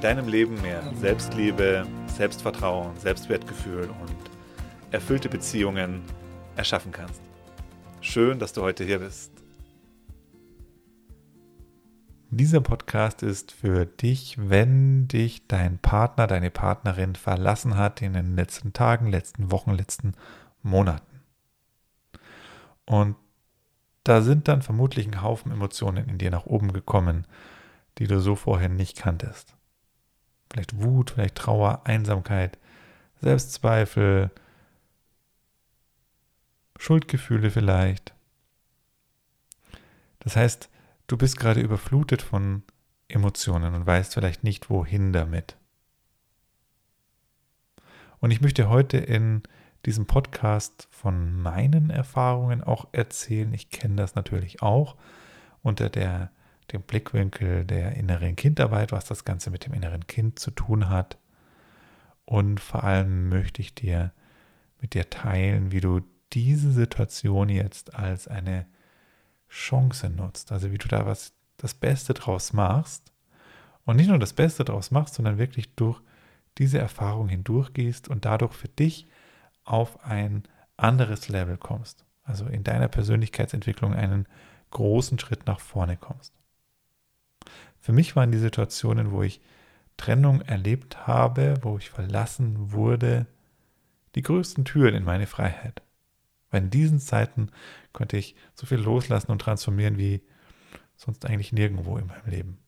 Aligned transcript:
deinem 0.00 0.28
Leben 0.28 0.60
mehr 0.62 0.82
Selbstliebe, 0.94 1.86
Selbstvertrauen, 2.06 2.96
Selbstwertgefühl 2.98 3.90
und 4.00 4.16
erfüllte 4.92 5.28
Beziehungen 5.28 6.02
erschaffen 6.56 6.92
kannst. 6.92 7.20
Schön, 8.00 8.38
dass 8.38 8.52
du 8.52 8.62
heute 8.62 8.84
hier 8.84 9.00
bist. 9.00 9.32
Dieser 12.30 12.60
Podcast 12.60 13.22
ist 13.22 13.52
für 13.52 13.86
dich, 13.86 14.36
wenn 14.38 15.08
dich 15.08 15.48
dein 15.48 15.78
Partner, 15.78 16.26
deine 16.26 16.50
Partnerin 16.50 17.16
verlassen 17.16 17.76
hat 17.76 18.02
in 18.02 18.12
den 18.12 18.36
letzten 18.36 18.72
Tagen, 18.72 19.10
letzten 19.10 19.50
Wochen, 19.50 19.72
letzten 19.72 20.12
Monaten. 20.62 21.22
Und 22.86 23.16
da 24.04 24.22
sind 24.22 24.46
dann 24.46 24.62
vermutlich 24.62 25.06
ein 25.06 25.22
Haufen 25.22 25.50
Emotionen 25.50 26.08
in 26.08 26.18
dir 26.18 26.30
nach 26.30 26.46
oben 26.46 26.72
gekommen, 26.72 27.26
die 27.98 28.06
du 28.06 28.20
so 28.20 28.36
vorher 28.36 28.68
nicht 28.68 28.96
kanntest. 28.96 29.57
Vielleicht 30.50 30.80
Wut, 30.82 31.10
vielleicht 31.10 31.36
Trauer, 31.36 31.82
Einsamkeit, 31.84 32.58
Selbstzweifel, 33.20 34.30
Schuldgefühle 36.78 37.50
vielleicht. 37.50 38.14
Das 40.20 40.36
heißt, 40.36 40.70
du 41.06 41.16
bist 41.16 41.38
gerade 41.38 41.60
überflutet 41.60 42.22
von 42.22 42.62
Emotionen 43.08 43.74
und 43.74 43.86
weißt 43.86 44.14
vielleicht 44.14 44.44
nicht, 44.44 44.70
wohin 44.70 45.12
damit. 45.12 45.56
Und 48.20 48.30
ich 48.30 48.40
möchte 48.40 48.68
heute 48.68 48.98
in 48.98 49.42
diesem 49.86 50.06
Podcast 50.06 50.88
von 50.90 51.40
meinen 51.40 51.90
Erfahrungen 51.90 52.62
auch 52.62 52.88
erzählen. 52.92 53.52
Ich 53.54 53.70
kenne 53.70 53.96
das 53.96 54.14
natürlich 54.14 54.60
auch 54.62 54.96
unter 55.62 55.88
der 55.88 56.30
dem 56.72 56.82
Blickwinkel 56.82 57.64
der 57.64 57.92
inneren 57.92 58.36
Kindarbeit, 58.36 58.92
was 58.92 59.06
das 59.06 59.24
Ganze 59.24 59.50
mit 59.50 59.66
dem 59.66 59.72
inneren 59.72 60.06
Kind 60.06 60.38
zu 60.38 60.50
tun 60.50 60.88
hat. 60.88 61.18
Und 62.24 62.60
vor 62.60 62.84
allem 62.84 63.28
möchte 63.28 63.62
ich 63.62 63.74
dir 63.74 64.12
mit 64.80 64.94
dir 64.94 65.08
teilen, 65.08 65.72
wie 65.72 65.80
du 65.80 66.00
diese 66.32 66.70
Situation 66.72 67.48
jetzt 67.48 67.94
als 67.94 68.28
eine 68.28 68.66
Chance 69.48 70.10
nutzt. 70.10 70.52
Also 70.52 70.70
wie 70.70 70.78
du 70.78 70.88
da 70.88 71.06
was 71.06 71.32
das 71.56 71.74
Beste 71.74 72.14
draus 72.14 72.52
machst. 72.52 73.12
Und 73.84 73.96
nicht 73.96 74.08
nur 74.08 74.18
das 74.18 74.34
Beste 74.34 74.64
draus 74.64 74.90
machst, 74.90 75.14
sondern 75.14 75.38
wirklich 75.38 75.74
durch 75.74 76.00
diese 76.58 76.78
Erfahrung 76.78 77.28
hindurchgehst 77.28 78.08
und 78.08 78.24
dadurch 78.24 78.52
für 78.52 78.68
dich 78.68 79.06
auf 79.64 80.04
ein 80.04 80.42
anderes 80.76 81.28
Level 81.28 81.56
kommst. 81.56 82.04
Also 82.24 82.46
in 82.46 82.64
deiner 82.64 82.88
Persönlichkeitsentwicklung 82.88 83.94
einen 83.94 84.26
großen 84.70 85.18
Schritt 85.18 85.46
nach 85.46 85.60
vorne 85.60 85.96
kommst. 85.96 86.37
Für 87.80 87.92
mich 87.92 88.16
waren 88.16 88.32
die 88.32 88.38
Situationen, 88.38 89.12
wo 89.12 89.22
ich 89.22 89.40
Trennung 89.96 90.40
erlebt 90.42 91.06
habe, 91.06 91.54
wo 91.62 91.78
ich 91.78 91.90
verlassen 91.90 92.72
wurde, 92.72 93.26
die 94.14 94.22
größten 94.22 94.64
Türen 94.64 94.94
in 94.94 95.04
meine 95.04 95.26
Freiheit. 95.26 95.82
Weil 96.50 96.62
in 96.62 96.70
diesen 96.70 97.00
Zeiten 97.00 97.50
konnte 97.92 98.16
ich 98.16 98.34
so 98.54 98.66
viel 98.66 98.78
loslassen 98.78 99.30
und 99.30 99.40
transformieren 99.40 99.98
wie 99.98 100.22
sonst 100.96 101.26
eigentlich 101.26 101.52
nirgendwo 101.52 101.98
in 101.98 102.06
meinem 102.06 102.26
Leben. 102.26 102.58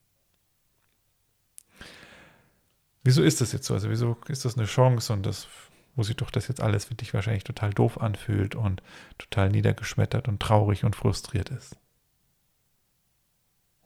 Wieso 3.03 3.23
ist 3.23 3.41
das 3.41 3.53
jetzt 3.53 3.67
so? 3.67 3.75
Also 3.75 3.89
wieso 3.91 4.19
ist 4.29 4.45
das 4.45 4.59
eine 4.59 4.67
Chance 4.67 5.13
und 5.13 5.25
das 5.25 5.49
wo 5.97 6.03
sich 6.03 6.17
doch 6.17 6.31
das 6.31 6.49
jetzt 6.49 6.61
alles 6.61 6.87
für 6.87 6.95
dich 6.95 7.13
wahrscheinlich 7.15 7.45
total 7.45 7.71
doof 7.71 8.01
anfühlt 8.01 8.55
und 8.55 8.83
total 9.19 9.51
niedergeschmettert 9.51 10.29
und 10.29 10.41
traurig 10.41 10.85
und 10.85 10.97
frustriert 10.97 11.51
ist? 11.51 11.77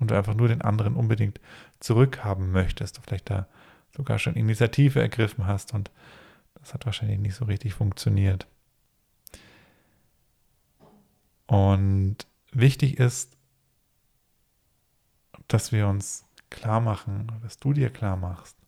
Und 0.05 0.11
du 0.11 0.17
einfach 0.17 0.35
nur 0.35 0.49
den 0.49 0.61
anderen 0.61 0.97
unbedingt 0.97 1.41
zurückhaben 1.81 2.53
möchtest, 2.53 2.99
du 2.99 3.01
vielleicht 3.01 3.31
da 3.31 3.47
sogar 3.97 4.19
schon 4.19 4.35
Initiative 4.35 5.01
ergriffen 5.01 5.47
hast 5.47 5.73
und 5.73 5.91
das 6.57 6.75
hat 6.75 6.85
wahrscheinlich 6.85 7.19
nicht 7.19 7.35
so 7.35 7.47
richtig 7.47 7.73
funktioniert. 7.73 8.47
Und 11.47 12.19
wichtig 12.53 12.99
ist, 12.99 13.35
dass 15.49 15.73
wir 15.73 15.89
uns 15.89 16.27
klar 16.51 16.81
machen, 16.81 17.33
dass 17.43 17.59
du 17.59 17.73
dir 17.73 17.89
klar 17.89 18.17
machst, 18.17 18.59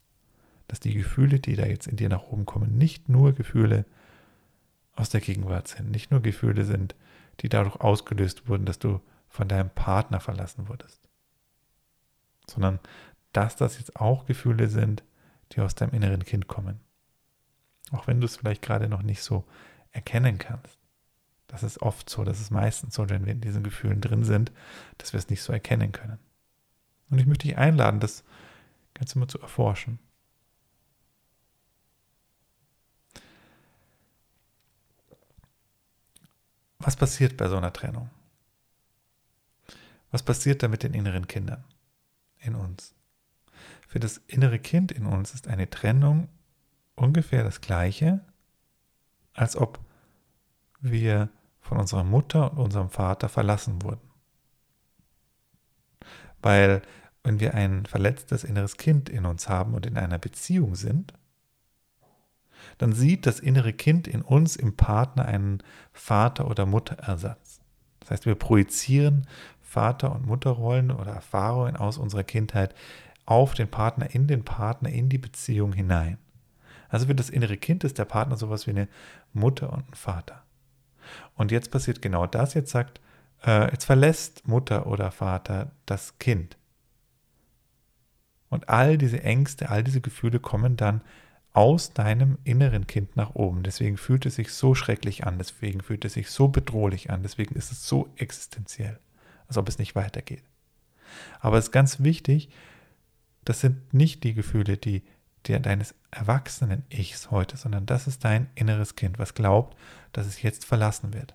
dass 0.69 0.81
die 0.81 0.95
Gefühle, 0.95 1.39
die 1.39 1.55
da 1.55 1.67
jetzt 1.67 1.87
in 1.87 1.97
dir 1.97 2.09
nach 2.09 2.23
oben 2.23 2.47
kommen, 2.47 2.79
nicht 2.79 3.11
nur 3.11 3.35
Gefühle 3.35 3.85
aus 4.95 5.11
der 5.11 5.21
Gegenwart 5.21 5.69
sind, 5.69 5.91
nicht 5.91 6.11
nur 6.11 6.21
Gefühle 6.21 6.65
sind, 6.65 6.95
die 7.41 7.51
dadurch 7.51 7.77
ausgelöst 7.77 8.49
wurden, 8.49 8.65
dass 8.65 8.79
du 8.79 9.01
von 9.29 9.49
deinem 9.49 9.69
Partner 9.69 10.21
verlassen 10.21 10.69
wurdest 10.69 11.06
sondern 12.51 12.81
dass 13.33 13.57
das 13.57 13.79
jetzt 13.79 13.97
auch 13.97 14.27
Gefühle 14.27 14.69
sind, 14.69 15.03
die 15.53 15.61
aus 15.61 15.75
deinem 15.75 15.93
inneren 15.93 16.25
Kind 16.25 16.49
kommen. 16.49 16.81
Auch 17.93 18.07
wenn 18.07 18.21
du 18.21 18.27
es 18.27 18.37
vielleicht 18.37 18.63
gerade 18.63 18.89
noch 18.89 19.03
nicht 19.03 19.23
so 19.23 19.45
erkennen 19.93 20.39
kannst. 20.39 20.79
Das 21.47 21.63
ist 21.63 21.81
oft 21.81 22.11
so, 22.11 22.25
das 22.25 22.41
ist 22.41 22.51
meistens 22.51 22.95
so, 22.95 23.09
wenn 23.09 23.25
wir 23.25 23.33
in 23.33 23.41
diesen 23.41 23.63
Gefühlen 23.63 24.01
drin 24.01 24.25
sind, 24.25 24.53
dass 24.99 25.13
wir 25.13 25.19
es 25.19 25.31
nicht 25.31 25.43
so 25.43 25.53
erkennen 25.53 25.93
können. 25.93 26.19
Und 27.09 27.19
ich 27.19 27.27
möchte 27.27 27.47
dich 27.47 27.57
einladen, 27.57 28.01
das 28.01 28.25
Ganze 28.95 29.19
mal 29.19 29.29
zu 29.29 29.41
erforschen. 29.41 29.99
Was 36.79 36.97
passiert 36.97 37.37
bei 37.37 37.49
so 37.49 37.57
einer 37.57 37.73
Trennung? 37.73 38.11
Was 40.11 40.23
passiert 40.23 40.63
da 40.63 40.69
mit 40.69 40.83
den 40.83 40.95
inneren 40.95 41.27
Kindern? 41.27 41.65
Für 43.87 44.01
das 44.01 44.19
innere 44.27 44.59
Kind 44.59 44.93
in 44.93 45.07
uns 45.07 45.33
ist 45.35 45.49
eine 45.49 45.71
Trennung 45.71 46.29
ungefähr 46.97 47.45
das 47.45 47.61
gleiche, 47.61 48.21
als 49.33 49.57
ob 49.57 49.79
wir 50.81 51.29
von 51.61 51.79
unserer 51.79 52.05
Mutter 52.05 52.53
und 52.53 52.59
unserem 52.59 52.91
Vater 52.91 53.29
verlassen 53.29 53.83
wurden. 53.83 54.11
Weil 56.43 56.83
wenn 57.23 57.41
wir 57.41 57.55
ein 57.55 57.87
verletztes 57.87 58.45
inneres 58.45 58.77
Kind 58.77 59.09
in 59.09 59.27
uns 59.27 59.49
haben 59.49 59.75
und 59.75 59.85
in 59.85 59.99
einer 59.99 60.19
Beziehung 60.19 60.77
sind, 60.77 61.13
dann 62.79 62.93
sieht 62.93 63.27
das 63.27 63.41
innere 63.41 63.73
Kind 63.73 64.07
in 64.07 64.23
uns 64.23 64.57
im 64.57 64.77
Partner 64.77 65.25
einen 65.25 65.63
Vater- 65.93 66.49
oder 66.49 66.67
Mutterersatz. 66.67 67.61
Das 68.01 68.11
heißt, 68.11 68.27
wir 68.27 68.37
projizieren 68.37 69.27
Vater- 69.61 70.15
und 70.15 70.27
Mutterrollen 70.27 70.91
oder 70.93 71.13
Erfahrungen 71.13 71.77
aus 71.77 71.99
unserer 71.99 72.25
Kindheit 72.25 72.75
auf 73.27 73.55
den 73.55 73.69
Partner, 73.69 74.15
in 74.15 74.27
den 74.27 74.45
Partner, 74.45 74.89
in 74.89 75.09
die 75.09 75.19
Beziehung 75.19 75.73
hinein. 75.73 76.19
Also 76.89 77.07
für 77.07 77.15
das 77.15 77.31
innere 77.31 77.57
Kind 77.57 77.85
ist 77.85 77.99
der 77.99 78.05
Partner 78.05 78.37
sowas 78.37 78.67
wie 78.67 78.71
eine 78.71 78.89
Mutter 79.33 79.73
und 79.73 79.89
ein 79.91 79.95
Vater. 79.95 80.43
Und 81.35 81.53
jetzt 81.53 81.71
passiert 81.71 82.01
genau 82.01 82.27
das. 82.27 82.55
Jetzt 82.55 82.71
sagt, 82.71 83.01
äh, 83.45 83.71
jetzt 83.71 83.85
verlässt 83.85 84.47
Mutter 84.47 84.87
oder 84.87 85.11
Vater 85.11 85.73
das 85.85 86.19
Kind. 86.19 86.57
Und 88.49 88.69
all 88.69 88.97
diese 88.97 89.23
Ängste, 89.23 89.69
all 89.69 89.83
diese 89.83 90.01
Gefühle 90.01 90.39
kommen 90.39 90.77
dann 90.77 91.03
aus 91.53 91.93
deinem 91.93 92.39
inneren 92.45 92.87
Kind 92.87 93.17
nach 93.17 93.35
oben. 93.35 93.63
Deswegen 93.63 93.97
fühlt 93.97 94.27
es 94.27 94.37
sich 94.37 94.53
so 94.53 94.75
schrecklich 94.75 95.27
an, 95.27 95.39
deswegen 95.39 95.81
fühlt 95.81 96.05
es 96.05 96.13
sich 96.13 96.31
so 96.31 96.49
bedrohlich 96.49 97.11
an, 97.11 97.23
deswegen 97.23 97.57
ist 97.57 97.73
es 97.73 97.89
so 97.89 98.09
existenziell 98.17 99.01
als 99.49 99.59
ob 99.59 99.69
es 99.69 99.79
nicht 99.79 99.95
weitergeht. 99.95 100.43
Aber 101.41 101.59
es 101.59 101.67
ist 101.67 101.73
ganz 101.73 102.03
wichtig, 102.03 102.51
das 103.47 103.61
sind 103.61 103.95
nicht 103.95 104.25
die 104.25 104.35
Gefühle, 104.35 104.77
die 104.77 105.03
der 105.47 105.61
deines 105.61 105.95
erwachsenen 106.11 106.85
Ichs 106.91 107.31
heute, 107.31 107.57
sondern 107.57 107.87
das 107.87 108.09
ist 108.09 108.25
dein 108.25 108.49
inneres 108.57 108.97
Kind, 108.97 109.19
was 109.19 109.35
glaubt, 109.35 109.77
dass 110.13 110.27
es 110.27 110.43
jetzt 110.43 110.65
verlassen 110.65 111.15
wird. 111.15 111.35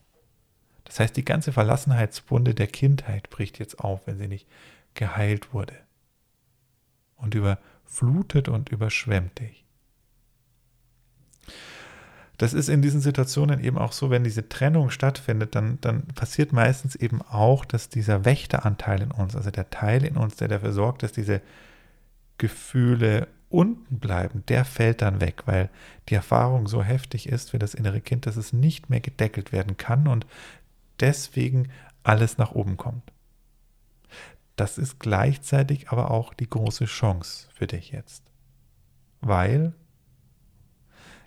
Das 0.83 0.99
heißt, 0.99 1.15
die 1.15 1.23
ganze 1.23 1.53
Verlassenheitswunde 1.53 2.53
der 2.53 2.67
Kindheit 2.67 3.29
bricht 3.29 3.59
jetzt 3.59 3.79
auf, 3.79 4.07
wenn 4.07 4.17
sie 4.17 4.27
nicht 4.27 4.47
geheilt 4.93 5.53
wurde. 5.53 5.75
Und 7.15 7.33
überflutet 7.33 8.49
und 8.49 8.69
überschwemmt 8.69 9.39
dich. 9.39 9.63
Das 12.37 12.53
ist 12.53 12.67
in 12.67 12.81
diesen 12.81 12.99
Situationen 12.99 13.63
eben 13.63 13.77
auch 13.77 13.93
so, 13.93 14.09
wenn 14.09 14.23
diese 14.23 14.49
Trennung 14.49 14.89
stattfindet, 14.89 15.55
dann, 15.55 15.79
dann 15.79 16.07
passiert 16.07 16.51
meistens 16.51 16.95
eben 16.95 17.21
auch, 17.21 17.63
dass 17.63 17.87
dieser 17.87 18.25
Wächteranteil 18.25 19.03
in 19.03 19.11
uns, 19.11 19.35
also 19.35 19.51
der 19.51 19.69
Teil 19.69 20.03
in 20.03 20.17
uns, 20.17 20.35
der 20.35 20.49
dafür 20.49 20.73
sorgt, 20.73 21.03
dass 21.03 21.13
diese 21.13 21.41
Gefühle 22.41 23.27
unten 23.49 23.99
bleiben, 23.99 24.43
der 24.47 24.65
fällt 24.65 25.03
dann 25.03 25.21
weg, 25.21 25.43
weil 25.45 25.69
die 26.09 26.15
Erfahrung 26.15 26.67
so 26.67 26.81
heftig 26.81 27.29
ist 27.29 27.51
für 27.51 27.59
das 27.59 27.75
innere 27.75 28.01
Kind, 28.01 28.25
dass 28.25 28.35
es 28.35 28.51
nicht 28.51 28.89
mehr 28.89 28.99
gedeckelt 28.99 29.51
werden 29.51 29.77
kann 29.77 30.07
und 30.07 30.25
deswegen 30.99 31.69
alles 32.01 32.39
nach 32.39 32.53
oben 32.53 32.77
kommt. 32.77 33.13
Das 34.55 34.79
ist 34.79 34.99
gleichzeitig 34.99 35.89
aber 35.91 36.09
auch 36.09 36.33
die 36.33 36.49
große 36.49 36.85
Chance 36.85 37.47
für 37.53 37.67
dich 37.67 37.91
jetzt. 37.91 38.23
Weil 39.19 39.73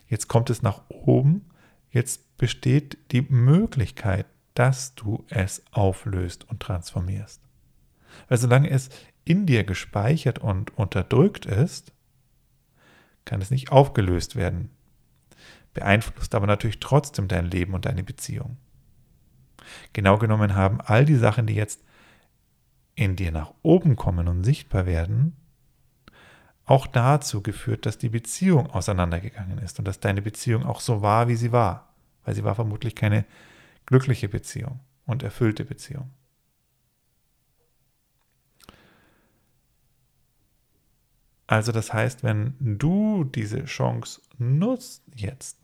jetzt 0.09 0.27
kommt 0.27 0.49
es 0.49 0.61
nach 0.61 0.81
oben, 0.89 1.45
jetzt 1.91 2.37
besteht 2.37 2.97
die 3.13 3.21
Möglichkeit, 3.21 4.25
dass 4.53 4.95
du 4.95 5.23
es 5.29 5.63
auflöst 5.71 6.49
und 6.49 6.59
transformierst. 6.59 7.41
Weil 8.27 8.37
solange 8.37 8.69
es 8.69 8.89
in 9.25 9.45
dir 9.45 9.63
gespeichert 9.63 10.39
und 10.39 10.77
unterdrückt 10.77 11.45
ist, 11.45 11.91
kann 13.25 13.41
es 13.41 13.51
nicht 13.51 13.71
aufgelöst 13.71 14.35
werden. 14.35 14.69
Beeinflusst 15.73 16.35
aber 16.35 16.47
natürlich 16.47 16.79
trotzdem 16.79 17.27
dein 17.27 17.45
Leben 17.45 17.73
und 17.73 17.85
deine 17.85 18.03
Beziehung. 18.03 18.57
Genau 19.93 20.17
genommen 20.17 20.55
haben 20.55 20.79
all 20.79 21.05
die 21.05 21.15
Sachen, 21.15 21.47
die 21.47 21.55
jetzt 21.55 21.83
in 22.93 23.15
dir 23.15 23.31
nach 23.31 23.53
oben 23.61 23.95
kommen 23.95 24.27
und 24.27 24.43
sichtbar 24.43 24.85
werden, 24.85 25.35
auch 26.65 26.87
dazu 26.87 27.43
geführt, 27.43 27.85
dass 27.85 27.97
die 27.97 28.09
Beziehung 28.09 28.71
auseinandergegangen 28.71 29.57
ist 29.59 29.77
und 29.79 29.85
dass 29.85 29.99
deine 29.99 30.21
Beziehung 30.21 30.65
auch 30.65 30.79
so 30.79 31.01
war, 31.01 31.27
wie 31.27 31.35
sie 31.35 31.51
war, 31.51 31.93
weil 32.23 32.35
sie 32.35 32.43
war 32.43 32.55
vermutlich 32.55 32.95
keine 32.95 33.25
glückliche 33.85 34.29
Beziehung 34.29 34.79
und 35.05 35.23
erfüllte 35.23 35.65
Beziehung. 35.65 36.11
Also 41.47 41.71
das 41.71 41.93
heißt, 41.93 42.23
wenn 42.23 42.55
du 42.59 43.23
diese 43.23 43.65
Chance 43.65 44.21
nutzt 44.37 45.03
jetzt, 45.13 45.59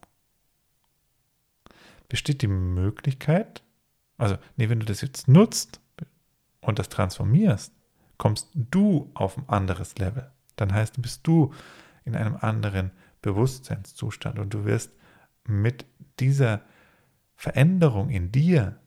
besteht 2.08 2.42
die 2.42 2.48
Möglichkeit, 2.48 3.64
also 4.18 4.38
nee, 4.58 4.70
wenn 4.70 4.80
du 4.80 4.86
das 4.86 5.02
jetzt 5.02 5.28
nutzt 5.28 5.80
und 6.60 6.78
das 6.78 6.90
transformierst, 6.90 7.74
kommst 8.18 8.50
du 8.54 9.10
auf 9.16 9.38
ein 9.38 9.50
anderes 9.50 9.98
Level. 9.98 10.30
Dann 10.56 10.74
heißt, 10.74 11.02
bist 11.02 11.26
du 11.26 11.54
in 12.06 12.16
einem 12.16 12.36
anderen 12.36 12.92
Bewusstseinszustand 13.22 14.38
und 14.38 14.54
du 14.54 14.66
wirst 14.66 14.92
mit 15.48 15.86
dieser 16.20 16.62
Veränderung 17.36 18.10
in 18.10 18.32
dir 18.32 18.78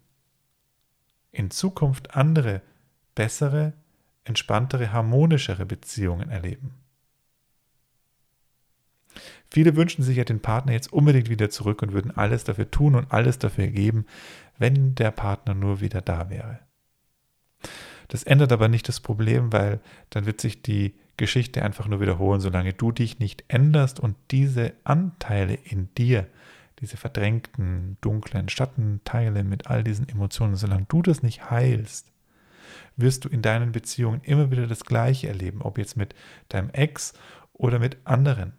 in 1.32 1.50
Zukunft 1.50 2.14
andere, 2.14 2.62
bessere, 3.16 3.72
entspanntere, 4.22 4.92
harmonischere 4.92 5.66
Beziehungen 5.66 6.30
erleben. 6.30 6.83
Viele 9.54 9.76
wünschen 9.76 10.02
sich 10.02 10.16
ja 10.16 10.24
den 10.24 10.40
Partner 10.40 10.72
jetzt 10.72 10.92
unbedingt 10.92 11.30
wieder 11.30 11.48
zurück 11.48 11.80
und 11.82 11.92
würden 11.92 12.10
alles 12.10 12.42
dafür 12.42 12.72
tun 12.72 12.96
und 12.96 13.12
alles 13.12 13.38
dafür 13.38 13.68
geben, 13.68 14.04
wenn 14.58 14.96
der 14.96 15.12
Partner 15.12 15.54
nur 15.54 15.80
wieder 15.80 16.00
da 16.00 16.28
wäre. 16.28 16.58
Das 18.08 18.24
ändert 18.24 18.50
aber 18.50 18.66
nicht 18.66 18.88
das 18.88 18.98
Problem, 18.98 19.52
weil 19.52 19.78
dann 20.10 20.26
wird 20.26 20.40
sich 20.40 20.62
die 20.62 20.96
Geschichte 21.16 21.62
einfach 21.62 21.86
nur 21.86 22.00
wiederholen, 22.00 22.40
solange 22.40 22.72
du 22.72 22.90
dich 22.90 23.20
nicht 23.20 23.44
änderst 23.46 24.00
und 24.00 24.16
diese 24.32 24.72
Anteile 24.82 25.54
in 25.54 25.88
dir, 25.94 26.26
diese 26.80 26.96
verdrängten, 26.96 27.96
dunklen 28.00 28.48
Schattenteile 28.48 29.44
mit 29.44 29.68
all 29.68 29.84
diesen 29.84 30.08
Emotionen, 30.08 30.56
solange 30.56 30.86
du 30.88 31.00
das 31.00 31.22
nicht 31.22 31.48
heilst, 31.52 32.10
wirst 32.96 33.24
du 33.24 33.28
in 33.28 33.40
deinen 33.40 33.70
Beziehungen 33.70 34.20
immer 34.24 34.50
wieder 34.50 34.66
das 34.66 34.84
Gleiche 34.84 35.28
erleben, 35.28 35.62
ob 35.62 35.78
jetzt 35.78 35.96
mit 35.96 36.12
deinem 36.48 36.70
Ex 36.70 37.12
oder 37.52 37.78
mit 37.78 37.98
anderen. 38.02 38.54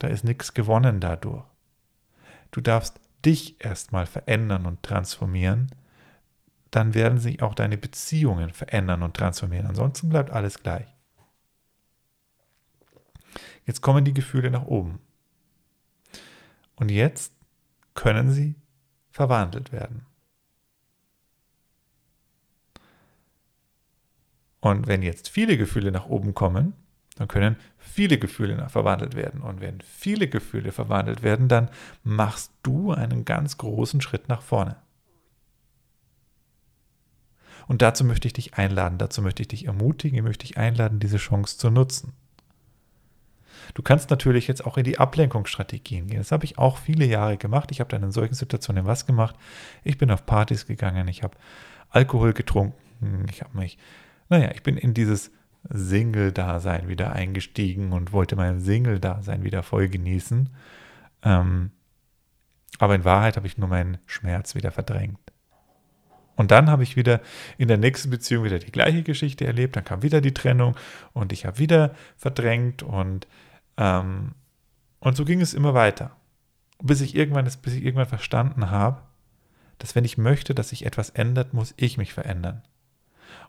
Da 0.00 0.08
ist 0.08 0.24
nichts 0.24 0.54
gewonnen 0.54 0.98
dadurch. 0.98 1.44
Du 2.50 2.60
darfst 2.60 2.98
dich 3.24 3.62
erstmal 3.62 4.06
verändern 4.06 4.66
und 4.66 4.82
transformieren, 4.82 5.70
dann 6.70 6.94
werden 6.94 7.18
sich 7.18 7.42
auch 7.42 7.54
deine 7.54 7.76
Beziehungen 7.76 8.50
verändern 8.50 9.02
und 9.02 9.14
transformieren. 9.14 9.66
Ansonsten 9.66 10.08
bleibt 10.08 10.30
alles 10.30 10.62
gleich. 10.62 10.86
Jetzt 13.66 13.82
kommen 13.82 14.04
die 14.04 14.14
Gefühle 14.14 14.50
nach 14.50 14.64
oben. 14.64 15.00
Und 16.76 16.90
jetzt 16.90 17.34
können 17.94 18.30
sie 18.30 18.54
verwandelt 19.10 19.70
werden. 19.70 20.06
Und 24.60 24.86
wenn 24.86 25.02
jetzt 25.02 25.28
viele 25.28 25.58
Gefühle 25.58 25.92
nach 25.92 26.06
oben 26.06 26.34
kommen, 26.34 26.72
dann 27.16 27.28
können 27.28 27.56
viele 27.92 28.18
Gefühle 28.18 28.68
verwandelt 28.68 29.14
werden. 29.14 29.40
Und 29.42 29.60
wenn 29.60 29.80
viele 29.80 30.28
Gefühle 30.28 30.72
verwandelt 30.72 31.22
werden, 31.22 31.48
dann 31.48 31.70
machst 32.02 32.52
du 32.62 32.92
einen 32.92 33.24
ganz 33.24 33.58
großen 33.58 34.00
Schritt 34.00 34.28
nach 34.28 34.42
vorne. 34.42 34.76
Und 37.66 37.82
dazu 37.82 38.04
möchte 38.04 38.26
ich 38.26 38.32
dich 38.32 38.54
einladen, 38.54 38.98
dazu 38.98 39.22
möchte 39.22 39.42
ich 39.42 39.48
dich 39.48 39.66
ermutigen, 39.66 40.24
möchte 40.24 40.44
ich 40.44 40.56
einladen, 40.56 40.98
diese 40.98 41.18
Chance 41.18 41.56
zu 41.56 41.70
nutzen. 41.70 42.14
Du 43.74 43.82
kannst 43.82 44.10
natürlich 44.10 44.48
jetzt 44.48 44.66
auch 44.66 44.76
in 44.76 44.84
die 44.84 44.98
Ablenkungsstrategien 44.98 46.08
gehen. 46.08 46.18
Das 46.18 46.32
habe 46.32 46.44
ich 46.44 46.58
auch 46.58 46.78
viele 46.78 47.04
Jahre 47.04 47.36
gemacht. 47.36 47.70
Ich 47.70 47.80
habe 47.80 47.90
dann 47.90 48.02
in 48.02 48.10
solchen 48.10 48.34
Situationen 48.34 48.86
was 48.86 49.06
gemacht. 49.06 49.36
Ich 49.84 49.98
bin 49.98 50.10
auf 50.10 50.26
Partys 50.26 50.66
gegangen, 50.66 51.06
ich 51.08 51.22
habe 51.22 51.36
Alkohol 51.90 52.32
getrunken, 52.32 53.26
ich 53.30 53.42
habe 53.42 53.56
mich, 53.56 53.78
naja, 54.28 54.50
ich 54.52 54.62
bin 54.62 54.76
in 54.76 54.94
dieses 54.94 55.30
Single-Dasein 55.68 56.88
wieder 56.88 57.12
eingestiegen 57.12 57.92
und 57.92 58.12
wollte 58.12 58.36
mein 58.36 58.60
Single-Dasein 58.60 59.44
wieder 59.44 59.62
voll 59.62 59.88
genießen. 59.88 60.50
Ähm, 61.22 61.70
aber 62.78 62.94
in 62.94 63.04
Wahrheit 63.04 63.36
habe 63.36 63.46
ich 63.46 63.58
nur 63.58 63.68
meinen 63.68 63.98
Schmerz 64.06 64.54
wieder 64.54 64.72
verdrängt. 64.72 65.18
Und 66.36 66.50
dann 66.50 66.70
habe 66.70 66.82
ich 66.82 66.96
wieder 66.96 67.20
in 67.58 67.68
der 67.68 67.76
nächsten 67.76 68.08
Beziehung 68.08 68.44
wieder 68.44 68.58
die 68.58 68.72
gleiche 68.72 69.02
Geschichte 69.02 69.46
erlebt. 69.46 69.76
Dann 69.76 69.84
kam 69.84 70.02
wieder 70.02 70.22
die 70.22 70.32
Trennung 70.32 70.74
und 71.12 71.32
ich 71.32 71.44
habe 71.44 71.58
wieder 71.58 71.94
verdrängt 72.16 72.82
und, 72.82 73.28
ähm, 73.76 74.32
und 75.00 75.16
so 75.16 75.26
ging 75.26 75.42
es 75.42 75.52
immer 75.52 75.74
weiter. 75.74 76.16
Bis 76.82 77.02
ich 77.02 77.14
irgendwann, 77.14 77.44
bis 77.44 77.74
ich 77.74 77.84
irgendwann 77.84 78.06
verstanden 78.06 78.70
habe, 78.70 79.02
dass 79.76 79.94
wenn 79.94 80.06
ich 80.06 80.16
möchte, 80.16 80.54
dass 80.54 80.70
sich 80.70 80.86
etwas 80.86 81.10
ändert, 81.10 81.52
muss 81.52 81.74
ich 81.76 81.98
mich 81.98 82.14
verändern. 82.14 82.62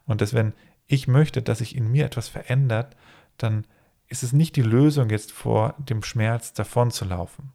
Und 0.06 0.20
dass 0.20 0.34
wenn 0.34 0.52
ich 0.88 1.08
möchte, 1.08 1.42
dass 1.42 1.60
sich 1.60 1.76
in 1.76 1.92
mir 1.92 2.06
etwas 2.06 2.28
verändert, 2.28 2.96
dann 3.38 3.66
ist 4.08 4.24
es 4.24 4.34
nicht 4.34 4.56
die 4.56 4.62
Lösung, 4.62 5.10
jetzt 5.10 5.32
vor 5.32 5.76
dem 5.78 6.04
Schmerz 6.04 6.54
davon 6.54 6.92
zu 6.92 7.06
laufen. 7.06 7.54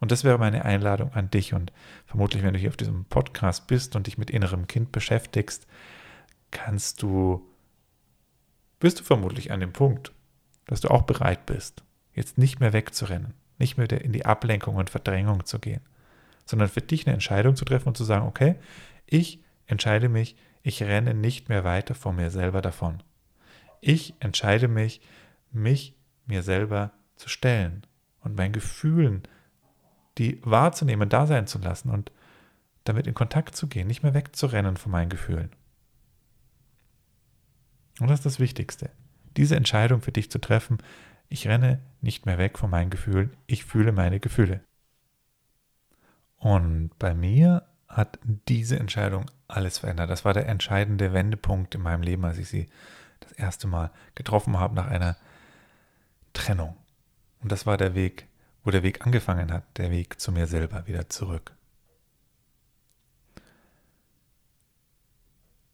Und 0.00 0.12
das 0.12 0.22
wäre 0.22 0.38
meine 0.38 0.66
Einladung 0.66 1.12
an 1.14 1.30
dich. 1.30 1.54
Und 1.54 1.72
vermutlich, 2.04 2.42
wenn 2.42 2.52
du 2.52 2.58
hier 2.58 2.68
auf 2.68 2.76
diesem 2.76 3.06
Podcast 3.06 3.66
bist 3.66 3.96
und 3.96 4.06
dich 4.06 4.18
mit 4.18 4.30
innerem 4.30 4.66
Kind 4.66 4.92
beschäftigst, 4.92 5.66
kannst 6.50 7.02
du, 7.02 7.48
bist 8.80 9.00
du 9.00 9.04
vermutlich 9.04 9.50
an 9.50 9.60
dem 9.60 9.72
Punkt, 9.72 10.12
dass 10.66 10.80
du 10.80 10.88
auch 10.88 11.02
bereit 11.02 11.46
bist, 11.46 11.84
jetzt 12.12 12.36
nicht 12.36 12.60
mehr 12.60 12.74
wegzurennen, 12.74 13.34
nicht 13.58 13.78
mehr 13.78 13.90
in 13.90 14.12
die 14.12 14.26
Ablenkung 14.26 14.76
und 14.76 14.90
Verdrängung 14.90 15.46
zu 15.46 15.58
gehen, 15.58 15.80
sondern 16.44 16.68
für 16.68 16.82
dich 16.82 17.06
eine 17.06 17.14
Entscheidung 17.14 17.56
zu 17.56 17.64
treffen 17.64 17.88
und 17.88 17.96
zu 17.96 18.04
sagen, 18.04 18.26
okay, 18.26 18.56
ich 19.06 19.40
entscheide 19.66 20.08
mich, 20.08 20.36
ich 20.64 20.82
renne 20.82 21.12
nicht 21.12 21.50
mehr 21.50 21.62
weiter 21.62 21.94
vor 21.94 22.14
mir 22.14 22.30
selber 22.30 22.62
davon. 22.62 23.02
Ich 23.82 24.14
entscheide 24.18 24.66
mich, 24.66 25.02
mich 25.52 25.94
mir 26.24 26.42
selber 26.42 26.92
zu 27.16 27.28
stellen 27.28 27.86
und 28.20 28.34
meinen 28.34 28.54
Gefühlen, 28.54 29.22
die 30.16 30.40
wahrzunehmen, 30.42 31.10
da 31.10 31.26
sein 31.26 31.46
zu 31.46 31.58
lassen 31.58 31.90
und 31.90 32.10
damit 32.84 33.06
in 33.06 33.12
Kontakt 33.12 33.54
zu 33.54 33.68
gehen, 33.68 33.86
nicht 33.86 34.02
mehr 34.02 34.14
wegzurennen 34.14 34.78
von 34.78 34.90
meinen 34.90 35.10
Gefühlen. 35.10 35.50
Und 38.00 38.08
das 38.08 38.20
ist 38.20 38.26
das 38.26 38.40
Wichtigste. 38.40 38.90
Diese 39.36 39.56
Entscheidung 39.56 40.00
für 40.00 40.12
dich 40.12 40.30
zu 40.30 40.38
treffen, 40.38 40.78
ich 41.28 41.46
renne 41.46 41.82
nicht 42.00 42.24
mehr 42.24 42.38
weg 42.38 42.58
von 42.58 42.70
meinen 42.70 42.90
Gefühlen, 42.90 43.36
ich 43.46 43.66
fühle 43.66 43.92
meine 43.92 44.18
Gefühle. 44.18 44.62
Und 46.38 46.98
bei 46.98 47.12
mir 47.12 47.66
hat 47.86 48.18
diese 48.48 48.78
Entscheidung 48.78 49.30
alles 49.56 49.78
verändert. 49.78 50.10
Das 50.10 50.24
war 50.24 50.34
der 50.34 50.48
entscheidende 50.48 51.12
Wendepunkt 51.12 51.74
in 51.74 51.82
meinem 51.82 52.02
Leben, 52.02 52.24
als 52.24 52.38
ich 52.38 52.48
sie 52.48 52.68
das 53.20 53.32
erste 53.32 53.66
Mal 53.66 53.90
getroffen 54.14 54.58
habe 54.58 54.74
nach 54.74 54.86
einer 54.86 55.16
Trennung. 56.32 56.76
Und 57.40 57.52
das 57.52 57.66
war 57.66 57.76
der 57.76 57.94
Weg, 57.94 58.26
wo 58.62 58.70
der 58.70 58.82
Weg 58.82 59.04
angefangen 59.06 59.52
hat, 59.52 59.64
der 59.76 59.90
Weg 59.90 60.20
zu 60.20 60.32
mir 60.32 60.46
selber 60.46 60.86
wieder 60.86 61.08
zurück. 61.08 61.52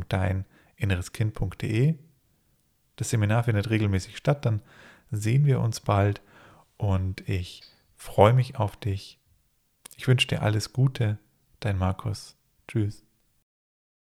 www.deininnereskind.de. 0.00 1.94
Das 2.96 3.10
Seminar 3.10 3.44
findet 3.44 3.70
regelmäßig 3.70 4.16
statt, 4.16 4.44
dann 4.44 4.62
sehen 5.10 5.44
wir 5.44 5.60
uns 5.60 5.80
bald 5.80 6.22
und 6.76 7.28
ich 7.28 7.62
freue 7.94 8.32
mich 8.32 8.56
auf 8.56 8.76
dich. 8.76 9.20
Ich 9.96 10.08
wünsche 10.08 10.28
dir 10.28 10.42
alles 10.42 10.72
Gute, 10.72 11.18
dein 11.60 11.78
Markus. 11.78 12.36
Tschüss. 12.68 13.05